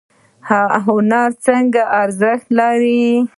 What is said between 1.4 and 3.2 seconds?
څه ارزښت لري؟